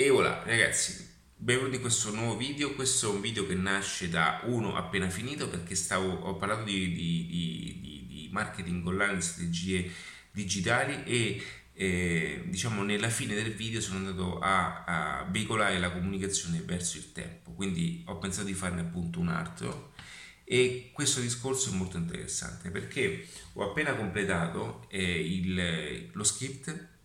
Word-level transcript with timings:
E 0.00 0.10
voilà, 0.10 0.44
ragazzi, 0.44 1.04
benvenuti 1.34 1.74
in 1.74 1.80
questo 1.80 2.14
nuovo 2.14 2.36
video. 2.36 2.72
Questo 2.74 3.10
è 3.10 3.14
un 3.16 3.20
video 3.20 3.44
che 3.44 3.56
nasce 3.56 4.08
da 4.08 4.42
uno 4.44 4.76
appena 4.76 5.10
finito 5.10 5.48
perché 5.48 5.74
stavo, 5.74 6.08
ho 6.08 6.36
parlato 6.36 6.62
di, 6.62 6.92
di, 6.92 7.26
di, 7.26 8.06
di 8.06 8.28
marketing 8.30 8.86
online, 8.86 9.20
strategie 9.20 9.90
digitali 10.30 11.02
e 11.02 11.42
eh, 11.72 12.44
diciamo 12.46 12.84
nella 12.84 13.08
fine 13.08 13.34
del 13.34 13.52
video 13.52 13.80
sono 13.80 13.98
andato 13.98 14.38
a, 14.38 14.84
a 14.84 15.24
veicolare 15.32 15.80
la 15.80 15.90
comunicazione 15.90 16.60
verso 16.60 16.98
il 16.98 17.10
tempo. 17.10 17.50
Quindi 17.50 18.04
ho 18.06 18.18
pensato 18.18 18.46
di 18.46 18.54
farne 18.54 18.82
appunto 18.82 19.18
un 19.18 19.30
altro 19.30 19.94
e 20.44 20.90
questo 20.92 21.18
discorso 21.18 21.70
è 21.70 21.74
molto 21.74 21.96
interessante 21.96 22.70
perché 22.70 23.26
ho 23.54 23.68
appena 23.68 23.96
completato 23.96 24.86
eh, 24.90 25.26
il, 25.26 26.10
lo 26.12 26.22
script 26.22 26.97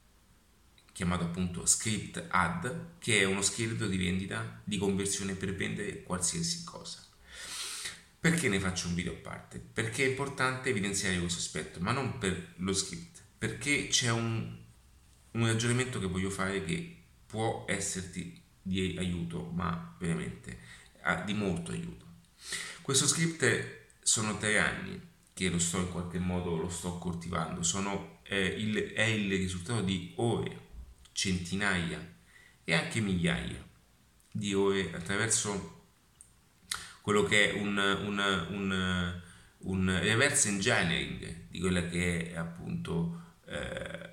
chiamato 0.94 1.26
appunto 1.26 1.66
script 1.66 2.24
ad, 2.30 3.00
che 3.00 3.20
è 3.20 3.24
uno 3.26 3.42
script 3.42 3.86
di 3.88 3.98
vendita 3.98 4.62
di 4.64 4.78
conversione 4.78 5.34
per 5.34 5.54
vendere 5.56 6.04
qualsiasi 6.04 6.64
cosa. 6.64 7.04
Perché 8.20 8.48
ne 8.48 8.60
faccio 8.60 8.88
un 8.88 8.94
video 8.94 9.14
a 9.14 9.18
parte? 9.18 9.60
Perché 9.60 10.06
è 10.06 10.10
importante 10.10 10.70
evidenziare 10.70 11.20
questo 11.20 11.40
aspetto, 11.40 11.80
ma 11.82 11.92
non 11.92 12.20
per 12.20 12.54
lo 12.58 12.74
script, 12.74 13.22
perché 13.38 13.88
c'è 13.88 14.12
un, 14.12 14.56
un 15.32 15.46
ragionamento 15.46 16.00
che 16.00 16.06
voglio 16.06 16.30
fare 16.30 16.64
che 16.64 17.02
può 17.26 17.66
esserti 17.68 18.42
di 18.62 18.96
aiuto, 18.98 19.50
ma 19.54 19.96
veramente 20.00 20.60
di 21.26 21.34
molto 21.34 21.72
aiuto. 21.72 22.06
Questo 22.82 23.08
script 23.08 23.82
sono 24.02 24.38
tre 24.38 24.60
anni 24.60 25.02
che 25.34 25.50
lo 25.50 25.60
sto 25.60 25.80
in 25.80 25.92
qualche 25.92 26.20
modo 26.20 26.56
lo 26.56 26.70
sto 26.70 26.98
coltivando, 27.00 27.64
sono, 27.64 28.20
è, 28.22 28.36
il, 28.36 28.94
è 28.94 29.04
il 29.04 29.30
risultato 29.30 29.82
di 29.82 30.14
ore 30.18 30.72
centinaia 31.14 32.16
e 32.64 32.74
anche 32.74 33.00
migliaia 33.00 33.66
di 34.32 34.54
ore 34.54 34.92
attraverso 34.94 35.82
quello 37.02 37.24
che 37.24 37.52
è 37.52 37.60
un, 37.60 37.78
un, 37.78 38.48
un, 38.50 39.22
un 39.60 40.00
reverse 40.02 40.50
engineering 40.50 41.48
di 41.50 41.60
quella 41.60 41.86
che 41.88 42.32
è 42.32 42.36
appunto 42.36 43.36
eh, 43.46 44.12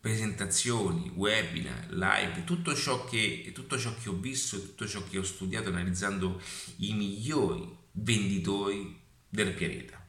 presentazioni, 0.00 1.12
webinar, 1.14 1.90
live, 1.90 2.42
tutto 2.44 2.74
ciò, 2.74 3.04
che, 3.04 3.52
tutto 3.54 3.78
ciò 3.78 3.94
che 3.94 4.08
ho 4.08 4.14
visto, 4.14 4.60
tutto 4.60 4.86
ciò 4.86 5.04
che 5.04 5.18
ho 5.18 5.22
studiato 5.22 5.68
analizzando 5.68 6.40
i 6.78 6.92
migliori 6.92 7.76
venditori 7.92 9.00
del 9.28 9.52
pianeta. 9.52 10.04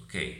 Ok? 0.00 0.36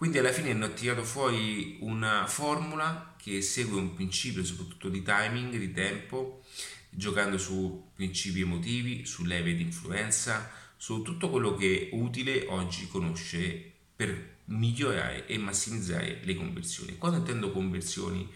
Quindi 0.00 0.16
alla 0.16 0.32
fine 0.32 0.52
hanno 0.52 0.72
tirato 0.72 1.04
fuori 1.04 1.76
una 1.80 2.26
formula 2.26 3.14
che 3.18 3.42
segue 3.42 3.78
un 3.78 3.92
principio 3.92 4.42
soprattutto 4.42 4.88
di 4.88 5.02
timing, 5.02 5.54
di 5.58 5.72
tempo, 5.72 6.42
giocando 6.88 7.36
su 7.36 7.90
principi 7.94 8.40
emotivi, 8.40 9.04
su 9.04 9.24
leve 9.24 9.54
di 9.54 9.60
influenza, 9.60 10.50
su 10.78 11.02
tutto 11.02 11.28
quello 11.28 11.54
che 11.54 11.90
è 11.90 11.94
utile 11.94 12.46
oggi 12.48 12.88
conoscere 12.88 13.72
per 13.94 14.38
migliorare 14.46 15.26
e 15.26 15.36
massimizzare 15.36 16.20
le 16.22 16.34
conversioni. 16.34 16.96
Quando 16.96 17.18
intendo 17.18 17.52
conversioni, 17.52 18.26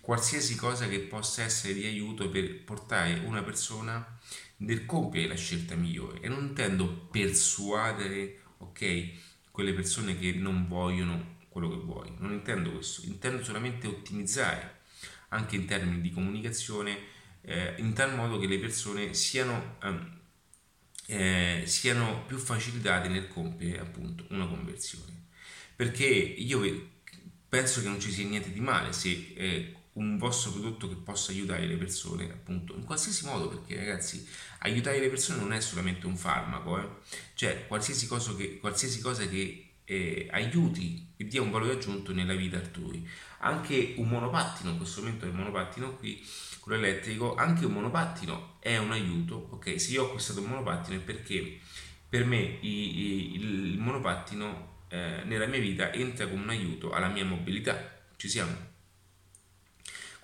qualsiasi 0.00 0.56
cosa 0.56 0.88
che 0.88 0.98
possa 0.98 1.44
essere 1.44 1.74
di 1.74 1.86
aiuto 1.86 2.28
per 2.28 2.64
portare 2.64 3.20
una 3.24 3.44
persona 3.44 4.18
nel 4.56 4.84
compiere 4.86 5.28
la 5.28 5.36
scelta 5.36 5.76
migliore 5.76 6.18
e 6.20 6.26
non 6.26 6.46
intendo 6.46 7.06
persuadere, 7.12 8.40
ok, 8.58 9.34
quelle 9.56 9.72
persone 9.72 10.18
che 10.18 10.32
non 10.32 10.68
vogliono 10.68 11.38
quello 11.48 11.70
che 11.70 11.76
vuoi. 11.76 12.12
Non 12.18 12.32
intendo 12.32 12.72
questo, 12.72 13.06
intendo 13.06 13.42
solamente 13.42 13.86
ottimizzare 13.86 14.80
anche 15.28 15.56
in 15.56 15.64
termini 15.64 16.02
di 16.02 16.10
comunicazione 16.10 16.98
eh, 17.40 17.72
in 17.78 17.94
tal 17.94 18.14
modo 18.14 18.38
che 18.38 18.46
le 18.46 18.58
persone 18.58 19.14
siano, 19.14 19.78
eh, 21.06 21.62
siano 21.64 22.26
più 22.26 22.36
facilitate 22.36 23.08
nel 23.08 23.28
compiere 23.28 23.80
appunto 23.80 24.26
una 24.28 24.46
conversione. 24.46 25.28
Perché 25.74 26.04
io 26.04 26.90
penso 27.48 27.80
che 27.80 27.88
non 27.88 27.98
ci 27.98 28.12
sia 28.12 28.26
niente 28.26 28.52
di 28.52 28.60
male 28.60 28.92
se 28.92 29.32
eh, 29.34 29.74
un 29.96 30.18
vostro 30.18 30.52
prodotto 30.52 30.88
che 30.88 30.94
possa 30.96 31.32
aiutare 31.32 31.66
le 31.66 31.76
persone, 31.76 32.24
appunto, 32.24 32.74
in 32.74 32.84
qualsiasi 32.84 33.24
modo, 33.24 33.48
perché 33.48 33.76
ragazzi, 33.76 34.26
aiutare 34.60 35.00
le 35.00 35.08
persone 35.08 35.40
non 35.40 35.52
è 35.52 35.60
solamente 35.60 36.06
un 36.06 36.16
farmaco, 36.16 36.78
eh? 36.78 36.88
cioè 37.34 37.66
qualsiasi 37.66 38.06
cosa 38.06 38.34
che, 38.34 38.58
qualsiasi 38.58 39.00
cosa 39.00 39.26
che 39.26 39.70
eh, 39.84 40.28
aiuti 40.30 41.12
e 41.16 41.26
dia 41.26 41.40
un 41.40 41.50
valore 41.50 41.72
aggiunto 41.72 42.12
nella 42.12 42.34
vita 42.34 42.58
altrui. 42.58 43.08
Anche 43.40 43.94
un 43.96 44.08
monopattino, 44.08 44.70
in 44.70 44.76
questo 44.76 45.00
momento 45.00 45.24
è 45.24 45.28
il 45.28 45.34
monopattino 45.34 45.94
qui, 45.94 46.24
quello 46.60 46.84
elettrico, 46.84 47.34
anche 47.34 47.64
un 47.64 47.72
monopattino 47.72 48.56
è 48.60 48.76
un 48.76 48.92
aiuto, 48.92 49.48
ok? 49.52 49.80
Se 49.80 49.92
io 49.92 50.02
ho 50.02 50.06
acquistato 50.06 50.40
un 50.40 50.48
monopattino 50.48 50.98
è 50.98 51.00
perché 51.00 51.58
per 52.08 52.24
me 52.24 52.58
i, 52.60 52.98
i, 52.98 53.34
il 53.36 53.78
monopattino 53.78 54.74
eh, 54.88 55.22
nella 55.24 55.46
mia 55.46 55.60
vita 55.60 55.92
entra 55.92 56.26
come 56.26 56.42
un 56.42 56.50
aiuto 56.50 56.92
alla 56.92 57.08
mia 57.08 57.24
mobilità, 57.24 58.02
ci 58.16 58.28
siamo? 58.28 58.74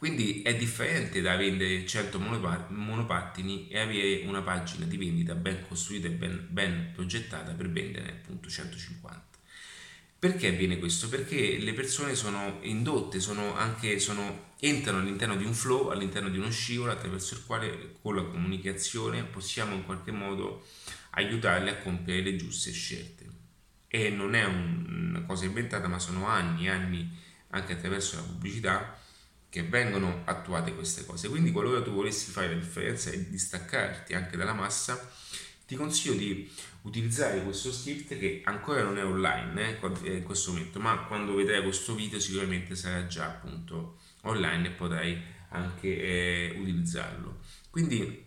Quindi 0.02 0.42
è 0.42 0.56
differente 0.56 1.20
da 1.20 1.36
vendere 1.36 1.86
100 1.86 2.18
monopattini 2.18 3.68
e 3.68 3.78
avere 3.78 4.24
una 4.26 4.42
pagina 4.42 4.84
di 4.84 4.96
vendita 4.96 5.36
ben 5.36 5.64
costruita 5.68 6.08
e 6.08 6.10
ben, 6.10 6.48
ben 6.50 6.90
progettata 6.92 7.52
per 7.52 7.70
vendere 7.70 8.08
appunto 8.08 8.48
150. 8.48 9.38
Perché 10.18 10.48
avviene 10.48 10.80
questo? 10.80 11.08
Perché 11.08 11.56
le 11.56 11.72
persone 11.72 12.16
sono 12.16 12.58
indotte, 12.62 13.20
sono 13.20 13.54
anche, 13.54 14.00
sono, 14.00 14.54
entrano 14.58 14.98
all'interno 14.98 15.36
di 15.36 15.44
un 15.44 15.54
flow, 15.54 15.90
all'interno 15.90 16.30
di 16.30 16.38
uno 16.38 16.50
scivolo 16.50 16.90
attraverso 16.90 17.34
il 17.34 17.46
quale 17.46 17.92
con 18.02 18.16
la 18.16 18.24
comunicazione 18.24 19.22
possiamo 19.22 19.72
in 19.72 19.84
qualche 19.84 20.10
modo 20.10 20.66
aiutarle 21.10 21.70
a 21.70 21.76
compiere 21.76 22.22
le 22.22 22.34
giuste 22.34 22.72
scelte. 22.72 23.24
E 23.86 24.10
non 24.10 24.34
è 24.34 24.42
un, 24.46 25.10
una 25.10 25.22
cosa 25.22 25.44
inventata, 25.44 25.86
ma 25.86 26.00
sono 26.00 26.26
anni 26.26 26.66
e 26.66 26.70
anni 26.70 27.08
anche 27.50 27.74
attraverso 27.74 28.16
la 28.16 28.22
pubblicità 28.22 28.98
che 29.52 29.64
vengono 29.64 30.22
attuate 30.24 30.74
queste 30.74 31.04
cose. 31.04 31.28
Quindi 31.28 31.50
qualora 31.50 31.82
tu 31.82 31.90
volessi 31.90 32.30
fare 32.30 32.48
la 32.48 32.54
differenza 32.54 33.10
e 33.10 33.28
distaccarti 33.28 34.14
anche 34.14 34.38
dalla 34.38 34.54
massa, 34.54 34.98
ti 35.66 35.76
consiglio 35.76 36.14
di 36.14 36.50
utilizzare 36.82 37.42
questo 37.42 37.70
script 37.70 38.18
che 38.18 38.40
ancora 38.46 38.82
non 38.82 38.96
è 38.96 39.04
online 39.04 39.78
eh, 40.04 40.16
in 40.16 40.22
questo 40.22 40.52
momento, 40.52 40.80
ma 40.80 41.04
quando 41.04 41.34
vedrai 41.34 41.62
questo 41.62 41.94
video 41.94 42.18
sicuramente 42.18 42.74
sarà 42.74 43.06
già 43.06 43.26
appunto 43.26 43.98
online 44.22 44.68
e 44.68 44.70
potrai 44.70 45.22
anche 45.50 46.00
eh, 46.00 46.56
utilizzarlo. 46.58 47.40
Quindi 47.68 48.24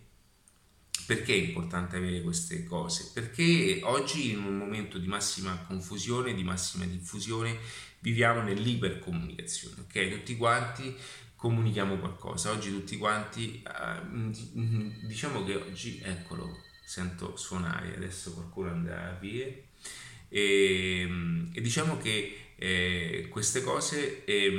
perché 1.06 1.34
è 1.34 1.38
importante 1.38 1.96
avere 1.96 2.22
queste 2.22 2.62
cose? 2.62 3.10
Perché 3.12 3.80
oggi 3.82 4.30
in 4.30 4.44
un 4.44 4.58
momento 4.58 4.98
di 4.98 5.08
massima 5.08 5.56
confusione, 5.66 6.34
di 6.34 6.44
massima 6.44 6.84
diffusione, 6.84 7.58
viviamo 8.06 8.40
nell'ipercomunicazione, 8.40 9.80
ok? 9.80 10.10
Tutti 10.10 10.36
quanti 10.36 10.94
comunichiamo 11.34 11.96
qualcosa, 11.96 12.52
oggi 12.52 12.70
tutti 12.70 12.96
quanti, 12.98 13.64
uh, 13.66 14.30
diciamo 15.06 15.42
che 15.42 15.56
oggi, 15.56 16.00
eccolo, 16.04 16.56
sento 16.84 17.36
suonare, 17.36 17.96
adesso 17.96 18.32
qualcuno 18.32 18.70
andrà 18.70 19.08
a 19.10 19.18
dire, 19.18 19.64
e, 20.28 21.00
e 21.52 21.60
diciamo 21.60 21.98
che 21.98 22.52
eh, 22.54 23.26
queste 23.28 23.62
cose, 23.62 24.24
eh, 24.24 24.56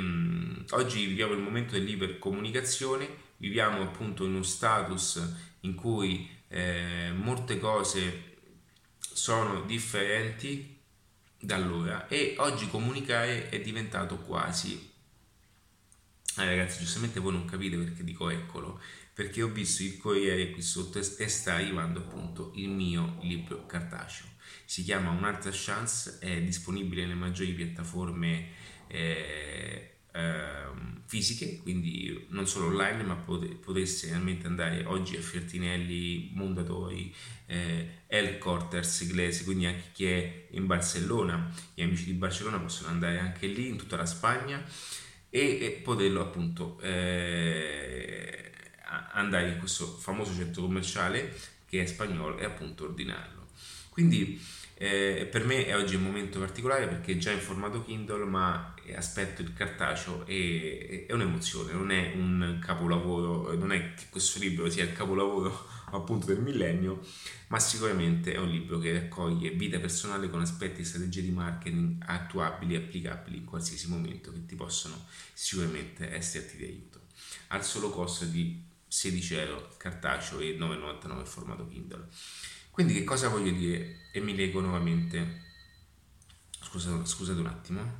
oggi 0.70 1.06
viviamo 1.06 1.32
il 1.32 1.40
momento 1.40 1.72
dell'ipercomunicazione, 1.72 3.08
viviamo 3.38 3.80
appunto 3.80 4.26
in 4.26 4.34
uno 4.34 4.42
status 4.42 5.26
in 5.60 5.74
cui 5.74 6.28
eh, 6.48 7.12
molte 7.14 7.58
cose 7.58 8.36
sono 8.98 9.62
differenti 9.62 10.77
da 11.38 11.54
allora. 11.54 12.08
E 12.08 12.34
oggi 12.38 12.68
comunicare 12.68 13.48
è 13.48 13.60
diventato 13.60 14.18
quasi. 14.18 14.90
Eh, 16.36 16.44
ragazzi 16.44 16.80
giustamente 16.80 17.20
voi 17.20 17.32
non 17.32 17.44
capite 17.44 17.76
perché 17.76 18.04
dico 18.04 18.30
eccolo 18.30 18.80
perché 19.18 19.42
ho 19.42 19.48
visto 19.48 19.82
il 19.82 19.96
Corriere 19.96 20.52
qui 20.52 20.62
sotto 20.62 21.00
e 21.00 21.02
sta 21.28 21.54
arrivando 21.54 21.98
appunto 21.98 22.52
il 22.54 22.68
mio 22.68 23.18
libro 23.22 23.66
cartaceo. 23.66 24.28
Si 24.64 24.84
chiama 24.84 25.10
Un'altra 25.10 25.50
chance 25.52 26.18
è 26.20 26.40
disponibile 26.40 27.02
nelle 27.02 27.14
maggiori 27.14 27.52
piattaforme 27.52 28.50
eh, 28.86 29.97
fisiche, 31.08 31.58
quindi 31.58 32.26
non 32.30 32.46
solo 32.46 32.66
online, 32.66 33.02
ma 33.02 33.14
potesse 33.14 34.08
realmente 34.08 34.46
andare 34.46 34.84
oggi 34.84 35.16
a 35.16 35.20
Fertinelli, 35.22 36.32
Mondadori, 36.34 37.14
eh, 37.46 38.02
El 38.06 38.36
Corters 38.36 39.00
Inglese, 39.00 39.44
quindi 39.44 39.66
anche 39.66 39.90
chi 39.92 40.04
è 40.04 40.46
in 40.50 40.66
Barcellona, 40.66 41.50
gli 41.72 41.80
amici 41.80 42.04
di 42.04 42.12
Barcellona 42.12 42.58
possono 42.58 42.90
andare 42.90 43.18
anche 43.18 43.46
lì 43.46 43.68
in 43.68 43.76
tutta 43.76 43.96
la 43.96 44.04
Spagna 44.04 44.62
e, 45.30 45.58
e 45.60 45.70
poterlo 45.82 46.20
appunto 46.20 46.78
eh, 46.80 48.52
andare 49.12 49.48
in 49.48 49.58
questo 49.58 49.86
famoso 49.86 50.34
centro 50.34 50.62
commerciale 50.62 51.34
che 51.66 51.82
è 51.82 51.86
spagnolo 51.86 52.38
e 52.38 52.44
appunto 52.44 52.84
ordinarlo. 52.84 53.48
Quindi 53.88 54.40
eh, 54.80 55.26
per 55.28 55.44
me 55.44 55.66
è 55.66 55.76
oggi 55.76 55.96
un 55.96 56.02
momento 56.02 56.38
particolare 56.38 56.86
perché 56.86 57.18
già 57.18 57.32
in 57.32 57.40
formato 57.40 57.82
Kindle, 57.82 58.24
ma 58.24 58.74
aspetto 58.94 59.42
il 59.42 59.52
cartaceo 59.52 60.24
e 60.24 61.04
è 61.08 61.12
un'emozione, 61.12 61.72
non 61.72 61.90
è 61.90 62.12
un 62.14 62.60
capolavoro, 62.64 63.52
non 63.56 63.72
è 63.72 63.94
che 63.94 64.04
questo 64.08 64.38
libro 64.38 64.70
sia 64.70 64.84
il 64.84 64.92
capolavoro 64.92 65.66
appunto 65.90 66.26
del 66.26 66.40
millennio, 66.40 67.04
ma 67.48 67.58
sicuramente 67.58 68.34
è 68.34 68.38
un 68.38 68.48
libro 68.48 68.78
che 68.78 68.92
raccoglie 68.92 69.50
vita 69.50 69.80
personale 69.80 70.30
con 70.30 70.40
aspetti 70.42 70.82
e 70.82 70.84
strategie 70.84 71.22
di 71.22 71.30
marketing 71.30 72.00
attuabili 72.06 72.74
e 72.74 72.78
applicabili 72.78 73.38
in 73.38 73.44
qualsiasi 73.44 73.88
momento 73.88 74.30
che 74.30 74.46
ti 74.46 74.54
possono 74.54 75.06
sicuramente 75.32 76.14
esserti 76.14 76.56
di 76.56 76.64
aiuto. 76.64 77.00
Al 77.48 77.64
solo 77.64 77.90
costo 77.90 78.26
di 78.26 78.62
16 78.86 79.34
euro 79.34 79.74
cartaceo 79.76 80.38
e 80.38 80.56
9,99 80.56 81.24
formato 81.24 81.66
Kindle. 81.66 82.06
Quindi 82.78 82.94
che 82.94 83.02
cosa 83.02 83.26
voglio 83.26 83.50
dire? 83.50 84.02
E 84.12 84.20
mi 84.20 84.36
leggo 84.36 84.60
nuovamente. 84.60 85.42
Scusate, 86.62 87.06
scusate 87.06 87.40
un 87.40 87.46
attimo. 87.46 87.98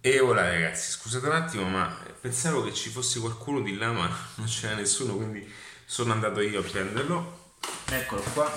E 0.00 0.20
ora 0.20 0.48
ragazzi, 0.48 0.92
scusate 0.92 1.26
un 1.26 1.34
attimo, 1.34 1.68
ma 1.68 1.94
pensavo 2.18 2.64
che 2.64 2.72
ci 2.72 2.88
fosse 2.88 3.20
qualcuno 3.20 3.60
di 3.60 3.76
là, 3.76 3.92
ma 3.92 4.08
non 4.36 4.46
c'era 4.46 4.74
nessuno, 4.74 5.16
quindi 5.16 5.46
sono 5.84 6.14
andato 6.14 6.40
io 6.40 6.60
a 6.60 6.62
prenderlo. 6.62 7.56
Eccolo 7.90 8.22
qua. 8.32 8.50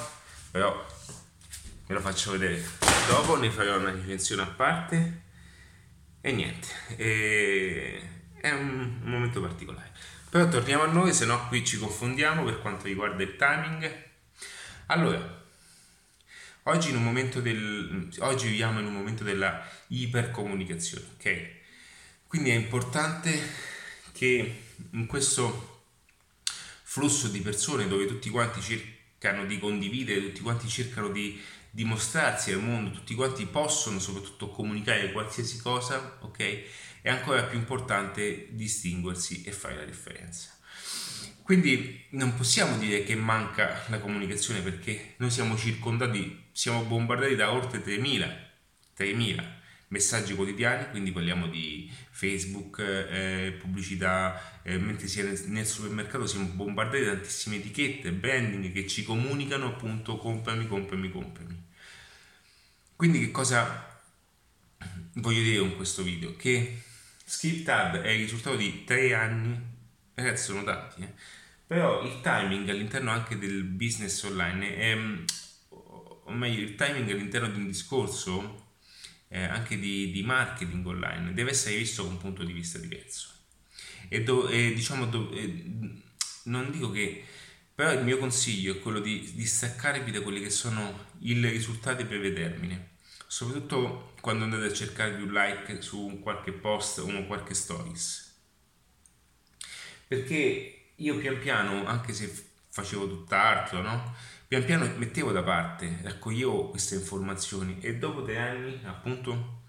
Però 0.50 0.88
ve 1.88 1.94
lo 1.94 2.00
faccio 2.00 2.32
vedere 2.32 2.66
dopo, 3.10 3.36
ne 3.36 3.52
farò 3.52 3.80
una 3.80 3.92
recensione 3.92 4.44
a 4.44 4.48
parte. 4.48 5.24
E 6.22 6.32
niente, 6.32 6.70
e... 6.96 8.02
è 8.38 8.50
un, 8.52 9.02
un 9.04 9.12
momento 9.12 9.42
particolare. 9.42 9.92
Però 10.30 10.48
torniamo 10.48 10.84
a 10.84 10.88
noi, 10.88 11.14
se 11.14 11.26
no 11.26 11.50
qui 11.50 11.66
ci 11.66 11.78
confondiamo 11.78 12.46
per 12.46 12.62
quanto 12.62 12.86
riguarda 12.86 13.22
il 13.22 13.36
timing 13.36 14.12
allora, 14.94 15.44
oggi, 16.64 16.90
in 16.90 16.98
un 16.98 17.04
momento 17.04 17.42
del, 17.42 18.10
oggi 18.20 18.48
viviamo 18.48 18.80
in 18.80 18.86
un 18.86 18.94
momento 18.94 19.24
della 19.24 19.68
ipercomunicazione, 19.88 21.06
ok? 21.16 21.52
Quindi 22.28 22.52
è 22.52 22.54
importante 22.54 23.40
che 24.12 24.62
in 24.92 25.08
questo 25.08 25.86
flusso 26.84 27.28
di 27.30 27.40
persone 27.40 27.88
dove 27.88 28.06
tutti 28.06 28.30
quanti 28.30 28.62
cercano 28.62 29.46
di 29.46 29.58
condividere, 29.58 30.22
tutti 30.28 30.42
quanti 30.42 30.68
cercano 30.68 31.10
di 31.10 31.42
dimostrarsi 31.72 32.52
al 32.52 32.62
mondo, 32.62 32.92
tutti 32.92 33.16
quanti 33.16 33.48
possono 33.48 33.98
soprattutto 33.98 34.50
comunicare 34.50 35.12
qualsiasi 35.12 35.60
cosa, 35.60 36.20
ok? 36.22 36.64
È 37.02 37.10
ancora 37.10 37.46
più 37.46 37.58
importante 37.58 38.50
distinguersi 38.52 39.42
e 39.44 39.52
fare 39.52 39.78
la 39.78 39.86
differenza. 39.86 40.56
Quindi 41.44 42.06
non 42.12 42.36
possiamo 42.36 42.78
dire 42.78 43.04
che 43.04 43.16
manca 43.16 43.84
la 43.90 44.00
comunicazione 44.00 44.62
perché 44.62 45.16
noi 45.18 45.30
siamo 45.30 45.58
circondati, 45.58 46.46
siamo 46.54 46.84
bombardati 46.84 47.36
da 47.36 47.52
oltre 47.52 47.84
3.000, 47.84 48.36
3.000 48.98 49.62
messaggi 49.90 50.34
quotidiani, 50.34 50.90
quindi 50.90 51.12
parliamo 51.12 51.48
di 51.48 51.92
Facebook, 52.10 52.80
eh, 52.80 53.56
pubblicità, 53.60 54.62
eh, 54.64 54.78
mentre 54.78 55.08
sia 55.08 55.24
nel, 55.24 55.40
nel, 55.48 55.68
supermercato 55.68 56.26
siamo 56.26 56.48
bombardati 56.48 57.04
da 57.04 57.12
tantissime 57.12 57.58
etichette, 57.58 58.12
branding 58.12 58.72
che 58.72 58.88
ci 58.88 59.04
comunicano 59.04 59.68
appunto 59.68 60.18
comprami, 60.18 60.66
comprami, 60.66 61.12
comprami. 61.12 61.64
Quindi 62.96 63.20
che 63.20 63.32
cosa 63.32 64.02
voglio 65.16 65.42
dire 65.42 65.60
con 65.60 65.76
questo 65.76 66.02
video? 66.02 66.36
Che 66.36 66.82
SkillTab 67.26 68.02
è 68.02 68.10
il 68.10 68.22
risultato 68.22 68.56
di 68.56 68.84
tre 68.86 69.14
anni 69.14 69.73
ragazzi 70.16 70.44
sono 70.44 70.64
tanti, 70.64 71.02
eh. 71.02 71.14
però 71.66 72.04
il 72.04 72.22
timing 72.22 72.70
all'interno 72.70 73.12
anche 73.12 73.38
del 73.38 73.64
business 73.64 74.22
online 74.24 74.78
è, 74.78 74.98
o 75.70 76.32
meglio 76.32 76.62
il 76.62 76.76
timing 76.76 77.10
all'interno 77.10 77.50
di 77.50 77.58
un 77.58 77.68
discorso 77.68 78.72
eh, 79.30 79.44
anche 79.44 79.80
di, 79.80 80.12
di, 80.12 80.22
marketing 80.22 80.86
online 80.86 81.34
deve 81.34 81.52
essere 81.52 81.76
visto 81.78 82.04
da 82.04 82.10
un 82.10 82.18
punto 82.18 82.44
di 82.44 82.54
vista 82.54 82.78
diverso. 82.78 83.32
E, 84.08 84.22
do, 84.24 84.48
e 84.48 84.74
diciamo 84.74 85.08
do, 85.08 85.32
e, 85.32 86.02
non 86.44 86.70
dico 86.72 86.92
che 86.92 87.26
però 87.74 87.92
il 87.92 88.04
mio 88.04 88.20
consiglio 88.20 88.76
è 88.76 88.80
quello 88.80 89.00
di, 89.00 89.44
staccarvi 89.46 90.12
da 90.12 90.22
quelli 90.22 90.40
che 90.40 90.52
sono 90.52 91.08
i 91.20 91.34
risultati 91.34 92.04
breve 92.04 92.32
termine 92.34 92.92
soprattutto 93.26 94.14
quando 94.22 94.44
andate 94.44 94.66
a 94.66 94.74
cercarvi 94.74 95.24
un 95.24 95.32
like 95.32 95.82
su 95.82 96.20
qualche 96.22 96.52
post 96.52 97.00
o 97.00 97.26
qualche 97.26 97.56
stories 97.56 98.33
perché 100.14 100.92
io 100.96 101.18
pian 101.18 101.40
piano, 101.40 101.88
anche 101.88 102.14
se 102.14 102.32
facevo 102.70 103.08
tutt'altro, 103.08 103.82
no? 103.82 104.16
Pian 104.48 104.64
piano 104.64 104.88
mettevo 104.98 105.32
da 105.32 105.42
parte, 105.42 106.02
raccoglievo 106.04 106.70
queste 106.70 106.94
informazioni 106.94 107.80
e 107.82 107.98
dopo 107.98 108.22
tre 108.22 108.38
anni, 108.38 108.80
appunto, 108.84 109.62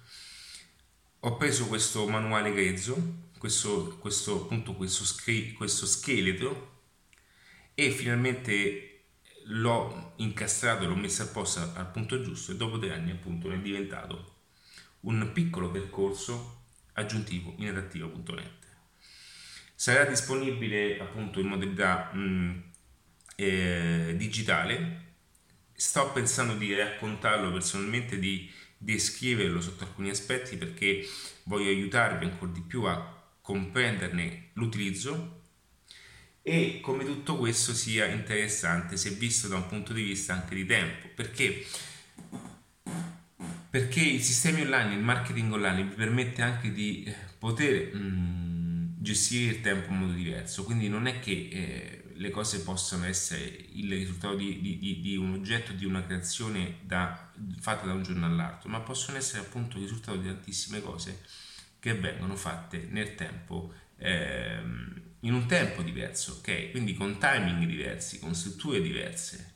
ho 1.20 1.36
preso 1.38 1.66
questo 1.66 2.06
manuale 2.06 2.52
grezzo, 2.52 3.22
questo, 3.38 3.96
questo, 3.98 4.42
appunto, 4.42 4.74
questo, 4.74 5.04
questo 5.56 5.86
scheletro 5.86 6.82
e 7.72 7.90
finalmente 7.90 9.04
l'ho 9.46 10.12
incastrato, 10.16 10.86
l'ho 10.86 10.94
messo 10.94 11.22
a 11.22 11.26
posto 11.26 11.60
al 11.74 11.90
punto 11.90 12.20
giusto 12.20 12.52
e 12.52 12.56
dopo 12.56 12.78
tre 12.78 12.92
anni 12.92 13.12
appunto 13.12 13.50
è 13.50 13.58
diventato 13.58 14.32
un 15.00 15.30
piccolo 15.32 15.70
percorso 15.70 16.66
aggiuntivo 16.92 17.54
in 17.58 17.68
adattiva.net 17.68 18.63
sarà 19.74 20.04
disponibile 20.04 20.98
appunto 21.00 21.40
in 21.40 21.46
modalità 21.46 22.10
mh, 22.12 22.18
mm, 22.18 22.58
eh, 23.36 24.14
digitale. 24.16 25.02
Sto 25.72 26.12
pensando 26.12 26.54
di 26.54 26.72
raccontarlo 26.74 27.50
personalmente, 27.52 28.18
di 28.18 28.50
descriverlo 28.78 29.60
sotto 29.60 29.84
alcuni 29.84 30.10
aspetti 30.10 30.56
perché 30.56 31.06
voglio 31.44 31.68
aiutarvi 31.68 32.26
ancora 32.26 32.52
di 32.52 32.60
più 32.60 32.82
a 32.84 33.22
comprenderne 33.40 34.50
l'utilizzo. 34.54 35.42
E 36.42 36.80
come 36.82 37.04
tutto 37.04 37.38
questo 37.38 37.72
sia 37.72 38.04
interessante 38.06 38.98
se 38.98 39.10
visto 39.10 39.48
da 39.48 39.56
un 39.56 39.66
punto 39.66 39.92
di 39.92 40.02
vista 40.02 40.34
anche 40.34 40.54
di 40.54 40.66
tempo. 40.66 41.08
Perché? 41.14 41.66
Perché 43.70 44.00
i 44.00 44.22
sistemi 44.22 44.60
online 44.60 44.94
il 44.94 45.02
marketing 45.02 45.52
online 45.52 45.84
vi 45.84 45.94
permette 45.94 46.42
anche 46.42 46.70
di 46.70 47.12
poter 47.38 47.94
mh, 47.94 47.98
mm, 47.98 48.53
gestire 49.04 49.52
il 49.52 49.60
tempo 49.60 49.92
in 49.92 49.98
modo 49.98 50.12
diverso, 50.14 50.64
quindi 50.64 50.88
non 50.88 51.06
è 51.06 51.20
che 51.20 51.48
eh, 51.52 52.04
le 52.14 52.30
cose 52.30 52.62
possano 52.62 53.04
essere 53.04 53.44
il 53.72 53.92
risultato 53.92 54.34
di, 54.34 54.60
di, 54.60 55.00
di, 55.00 55.16
un 55.16 55.34
oggetto, 55.34 55.72
di 55.72 55.84
una 55.84 56.02
creazione 56.02 56.78
da, 56.80 57.30
fatta 57.60 57.86
da 57.86 57.92
un 57.92 58.02
giorno 58.02 58.24
all'altro, 58.24 58.70
ma 58.70 58.80
possono 58.80 59.18
essere 59.18 59.42
appunto 59.42 59.76
il 59.76 59.82
risultato 59.82 60.16
di 60.16 60.26
tantissime 60.26 60.80
cose 60.80 61.22
che 61.78 61.94
vengono 61.94 62.34
fatte 62.34 62.88
nel 62.90 63.14
tempo, 63.14 63.74
ehm, 63.98 65.02
in 65.20 65.34
un 65.34 65.46
tempo 65.46 65.82
diverso, 65.82 66.36
ok? 66.38 66.70
Quindi 66.70 66.94
con 66.94 67.18
timing 67.18 67.66
diversi, 67.66 68.18
con 68.18 68.34
strutture 68.34 68.80
diverse 68.80 69.52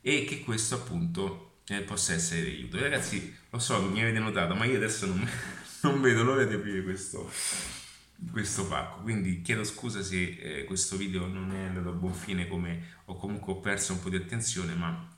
e 0.00 0.24
che 0.24 0.40
questo 0.40 0.74
appunto 0.74 1.60
eh, 1.68 1.82
possa 1.82 2.14
essere 2.14 2.42
di 2.42 2.50
aiuto. 2.56 2.80
Ragazzi, 2.80 3.32
lo 3.50 3.58
so, 3.60 3.80
mi 3.82 4.02
avete 4.02 4.18
notato, 4.18 4.54
ma 4.56 4.64
io 4.64 4.76
adesso 4.76 5.06
non, 5.06 5.28
non 5.82 6.00
vedo 6.00 6.24
l'ora 6.24 6.44
di 6.44 6.54
aprire 6.54 6.82
questo 6.82 7.30
questo 8.30 8.66
pacco. 8.66 9.02
Quindi 9.02 9.42
chiedo 9.42 9.64
scusa 9.64 10.02
se 10.02 10.38
eh, 10.40 10.64
questo 10.64 10.96
video 10.96 11.26
non 11.26 11.52
è 11.52 11.64
andato 11.64 11.88
a 11.88 11.92
buon 11.92 12.14
fine 12.14 12.46
come 12.46 13.00
o 13.06 13.16
comunque 13.16 13.52
ho 13.52 13.60
perso 13.60 13.92
un 13.92 14.00
po' 14.00 14.10
di 14.10 14.16
attenzione 14.16 14.74
ma 14.74 15.08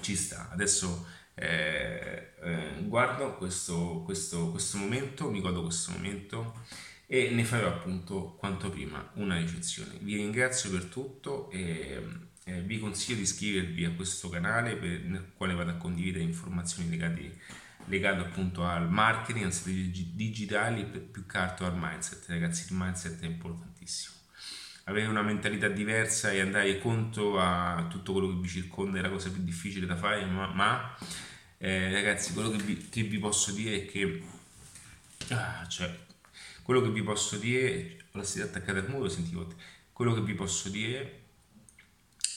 ci 0.00 0.16
sta. 0.16 0.50
Adesso 0.50 1.06
eh, 1.34 2.32
eh, 2.42 2.82
guardo 2.84 3.36
questo, 3.36 4.02
questo, 4.04 4.50
questo 4.50 4.78
momento 4.78 5.30
mi 5.30 5.40
godo 5.40 5.62
questo 5.62 5.92
momento 5.92 6.60
e 7.06 7.30
ne 7.30 7.44
farò 7.44 7.68
appunto 7.68 8.36
quanto 8.38 8.70
prima 8.70 9.10
una 9.14 9.36
recensione 9.36 9.98
vi 10.00 10.16
ringrazio 10.16 10.70
per 10.70 10.84
tutto 10.84 11.50
e 11.50 12.02
eh, 12.44 12.60
vi 12.62 12.78
consiglio 12.78 13.16
di 13.16 13.22
iscrivervi 13.22 13.84
a 13.84 13.92
questo 13.92 14.28
canale 14.28 14.76
per, 14.76 15.04
nel 15.04 15.32
quale 15.34 15.54
vado 15.54 15.70
a 15.70 15.76
condividere 15.76 16.24
informazioni 16.24 16.90
legate 16.90 17.38
legato 17.86 18.22
appunto 18.22 18.64
al 18.64 18.90
marketing, 18.90 19.44
alle 19.44 19.52
strategie 19.52 20.10
digitali, 20.12 20.84
più 20.84 21.26
che 21.26 21.38
altro 21.38 21.66
al 21.66 21.76
mindset. 21.76 22.28
Ragazzi, 22.28 22.66
il 22.70 22.76
mindset 22.78 23.20
è 23.22 23.26
importantissimo. 23.26 24.16
Avere 24.84 25.06
una 25.06 25.22
mentalità 25.22 25.68
diversa 25.68 26.32
e 26.32 26.40
andare 26.40 26.78
contro 26.78 27.38
a 27.38 27.86
tutto 27.88 28.12
quello 28.12 28.28
che 28.28 28.40
vi 28.40 28.48
circonda 28.48 28.98
è 28.98 29.02
la 29.02 29.10
cosa 29.10 29.30
più 29.30 29.42
difficile 29.42 29.86
da 29.86 29.96
fare, 29.96 30.24
ma, 30.24 30.48
ma 30.48 30.96
eh, 31.58 31.92
ragazzi, 31.92 32.32
quello 32.32 32.50
che 32.50 32.58
vi, 32.58 32.88
che 32.88 33.02
vi, 33.02 33.18
posso 33.18 33.52
dire 33.52 33.82
è 33.82 33.86
che 33.86 34.22
ah, 35.28 35.64
cioè, 35.68 35.96
quello 36.62 36.80
che 36.80 36.90
vi 36.90 37.02
posso 37.02 37.36
dire, 37.36 38.06
ora 38.10 38.24
siete 38.24 38.48
attaccati 38.48 38.78
al 38.78 38.88
muro, 38.88 39.08
sentivo, 39.08 39.54
quello 39.92 40.14
che 40.14 40.22
vi 40.22 40.34
posso 40.34 40.68
dire 40.68 41.21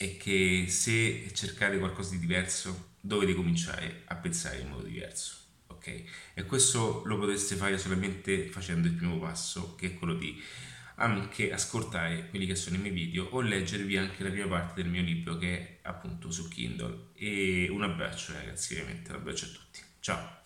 è 0.06 0.18
che 0.18 0.66
se 0.68 1.32
cercate 1.34 1.78
qualcosa 1.78 2.12
di 2.12 2.20
diverso 2.20 2.94
dovete 3.00 3.34
cominciare 3.34 4.04
a 4.06 4.16
pensare 4.16 4.60
in 4.60 4.70
modo 4.70 4.84
diverso. 4.84 5.38
Ok? 5.68 6.04
E 6.34 6.44
questo 6.46 7.04
lo 7.06 7.18
potreste 7.18 7.56
fare 7.56 7.78
solamente 7.78 8.48
facendo 8.48 8.88
il 8.88 8.94
primo 8.94 9.20
passo, 9.20 9.76
che 9.76 9.88
è 9.88 9.94
quello 9.96 10.16
di 10.16 10.42
anche 10.98 11.52
ascoltare 11.52 12.30
quelli 12.30 12.46
che 12.46 12.56
sono 12.56 12.78
i 12.78 12.80
miei 12.80 12.94
video 12.94 13.26
o 13.26 13.42
leggervi 13.42 13.98
anche 13.98 14.24
la 14.24 14.30
prima 14.30 14.48
parte 14.48 14.82
del 14.82 14.90
mio 14.90 15.02
libro 15.02 15.38
che 15.38 15.58
è 15.58 15.80
appunto 15.84 16.32
su 16.32 16.48
Kindle. 16.48 17.10
E 17.16 17.68
un 17.70 17.84
abbraccio 17.84 18.34
ragazzi, 18.34 18.76
veramente 18.76 19.12
un 19.12 19.18
abbraccio 19.18 19.46
a 19.46 19.50
tutti. 19.50 19.80
Ciao! 20.00 20.45